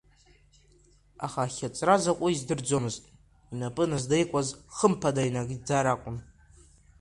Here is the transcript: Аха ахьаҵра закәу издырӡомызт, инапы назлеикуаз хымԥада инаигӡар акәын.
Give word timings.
Аха 1.25 1.39
ахьаҵра 1.45 1.95
закәу 2.03 2.27
издырӡомызт, 2.33 3.03
инапы 3.51 3.83
назлеикуаз 3.89 4.47
хымԥада 4.75 5.23
инаигӡар 5.27 5.85
акәын. 5.93 6.17